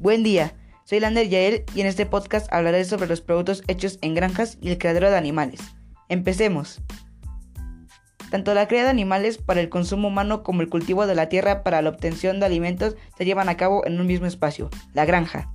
Buen 0.00 0.22
día, 0.22 0.54
soy 0.84 0.98
Lander 0.98 1.28
Yael 1.28 1.62
y 1.74 1.82
en 1.82 1.86
este 1.86 2.06
podcast 2.06 2.50
hablaré 2.50 2.86
sobre 2.86 3.06
los 3.06 3.20
productos 3.20 3.62
hechos 3.68 3.98
en 4.00 4.14
granjas 4.14 4.56
y 4.58 4.70
el 4.70 4.78
criadero 4.78 5.10
de 5.10 5.18
animales. 5.18 5.60
Empecemos. 6.08 6.80
Tanto 8.30 8.54
la 8.54 8.66
cría 8.66 8.84
de 8.84 8.88
animales 8.88 9.36
para 9.36 9.60
el 9.60 9.68
consumo 9.68 10.08
humano 10.08 10.42
como 10.42 10.62
el 10.62 10.70
cultivo 10.70 11.06
de 11.06 11.14
la 11.14 11.28
tierra 11.28 11.62
para 11.62 11.82
la 11.82 11.90
obtención 11.90 12.40
de 12.40 12.46
alimentos 12.46 12.96
se 13.18 13.26
llevan 13.26 13.50
a 13.50 13.58
cabo 13.58 13.86
en 13.86 14.00
un 14.00 14.06
mismo 14.06 14.24
espacio, 14.24 14.70
la 14.94 15.04
granja. 15.04 15.52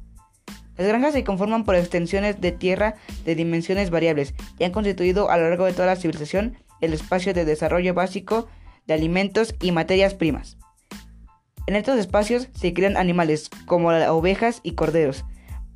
Las 0.78 0.88
granjas 0.88 1.14
se 1.14 1.24
conforman 1.24 1.64
por 1.64 1.74
extensiones 1.74 2.40
de 2.40 2.52
tierra 2.52 2.94
de 3.24 3.34
dimensiones 3.34 3.90
variables 3.90 4.36
y 4.60 4.64
han 4.64 4.72
constituido 4.72 5.32
a 5.32 5.38
lo 5.38 5.50
largo 5.50 5.66
de 5.66 5.74
toda 5.74 5.88
la 5.88 5.96
civilización 5.96 6.56
el 6.82 6.94
espacio 6.94 7.34
de 7.34 7.46
desarrollo 7.46 7.96
básico 7.96 8.48
de 8.86 8.94
alimentos 8.94 9.56
y 9.60 9.72
materias 9.72 10.14
primas. 10.14 10.60
En 11.68 11.76
estos 11.76 11.98
espacios 11.98 12.48
se 12.54 12.74
crían 12.74 12.96
animales 12.96 13.50
como 13.66 13.90
ovejas 13.90 14.60
y 14.62 14.74
corderos 14.74 15.26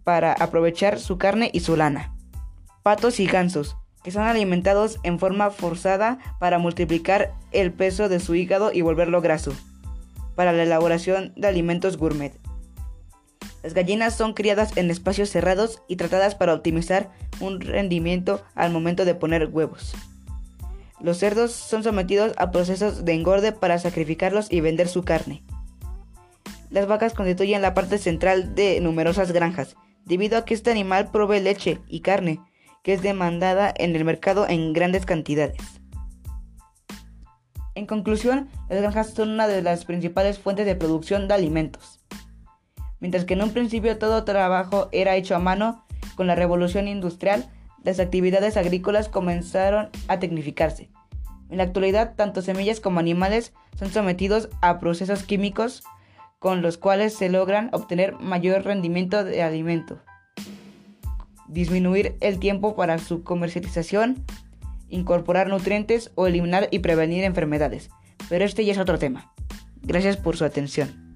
para 0.04 0.34
aprovechar 0.34 1.00
su 1.00 1.18
carne 1.18 1.50
y 1.52 1.62
su 1.62 1.76
lana. 1.76 2.14
Patos 2.84 3.20
y 3.20 3.26
gansos, 3.26 3.76
que 4.04 4.12
son 4.12 4.24
alimentados 4.24 5.00
en 5.04 5.20
forma 5.20 5.50
forzada 5.50 6.20
para 6.40 6.60
multiplicar 6.60 7.34
el 7.52 7.74
peso 7.74 8.08
de 8.08 8.20
su 8.20 8.36
hígado 8.36 8.72
y 8.72 8.82
volverlo 8.82 9.22
graso, 9.22 9.54
para 10.36 10.54
la 10.54 10.64
elaboración 10.64 11.34
de 11.36 11.48
alimentos 11.48 11.98
gourmet. 11.98 12.34
Las 13.64 13.74
gallinas 13.74 14.16
son 14.16 14.34
criadas 14.34 14.78
en 14.78 14.90
espacios 14.90 15.30
cerrados 15.30 15.82
y 15.88 15.98
tratadas 15.98 16.36
para 16.36 16.54
optimizar 16.54 17.12
un 17.40 17.60
rendimiento 17.60 18.42
al 18.56 18.72
momento 18.72 19.06
de 19.06 19.16
poner 19.16 19.48
huevos. 19.48 19.96
Los 21.02 21.18
cerdos 21.18 21.52
son 21.52 21.84
sometidos 21.84 22.34
a 22.38 22.52
procesos 22.52 23.06
de 23.06 23.14
engorde 23.14 23.52
para 23.52 23.80
sacrificarlos 23.80 24.52
y 24.52 24.62
vender 24.62 24.88
su 24.88 25.04
carne. 25.04 25.44
Las 26.70 26.88
vacas 26.88 27.14
constituyen 27.14 27.62
la 27.62 27.74
parte 27.74 27.98
central 27.98 28.54
de 28.54 28.80
numerosas 28.80 29.32
granjas, 29.32 29.76
debido 30.06 30.38
a 30.38 30.46
que 30.46 30.54
este 30.54 30.72
animal 30.72 31.10
provee 31.12 31.40
leche 31.40 31.80
y 31.88 32.02
carne, 32.02 32.40
que 32.84 32.94
es 32.94 33.02
demandada 33.02 33.74
en 33.76 33.96
el 33.96 34.06
mercado 34.06 34.48
en 34.48 34.74
grandes 34.74 35.06
cantidades. 35.06 35.58
En 37.76 37.86
conclusión, 37.86 38.50
las 38.70 38.82
granjas 38.82 39.14
son 39.14 39.30
una 39.30 39.48
de 39.48 39.62
las 39.62 39.86
principales 39.86 40.38
fuentes 40.38 40.66
de 40.66 40.76
producción 40.76 41.28
de 41.28 41.34
alimentos. 41.34 42.00
Mientras 43.00 43.26
que 43.26 43.34
en 43.34 43.42
un 43.42 43.52
principio 43.52 43.98
todo 43.98 44.26
trabajo 44.26 44.90
era 44.92 45.16
hecho 45.16 45.36
a 45.36 45.40
mano, 45.40 45.86
con 46.16 46.28
la 46.28 46.36
revolución 46.36 46.88
industrial, 46.88 47.50
las 47.84 48.00
actividades 48.00 48.58
agrícolas 48.58 49.08
comenzaron 49.08 49.90
a 50.08 50.20
tecnificarse. 50.20 50.90
En 51.50 51.58
la 51.58 51.64
actualidad, 51.64 52.16
tanto 52.16 52.42
semillas 52.42 52.80
como 52.80 53.00
animales 53.00 53.54
son 53.78 53.90
sometidos 53.90 54.50
a 54.62 54.80
procesos 54.80 55.24
químicos 55.24 55.84
con 56.40 56.62
los 56.62 56.78
cuales 56.78 57.14
se 57.14 57.30
logran 57.30 57.70
obtener 57.74 58.16
mayor 58.20 58.64
rendimiento 58.64 59.24
de 59.24 59.44
alimento, 59.44 60.02
disminuir 61.48 62.16
el 62.22 62.40
tiempo 62.40 62.76
para 62.76 62.98
su 62.98 63.24
comercialización, 63.24 64.26
incorporar 64.90 65.50
nutrientes 65.50 66.12
o 66.16 66.28
eliminar 66.28 66.70
y 66.72 66.80
prevenir 66.80 67.24
enfermedades. 67.24 67.90
Pero 68.30 68.46
este 68.46 68.66
ya 68.66 68.74
es 68.74 68.80
otro 68.80 68.98
tema. 69.00 69.34
Gracias 69.82 70.18
por 70.18 70.38
su 70.38 70.46
atención. 70.46 71.09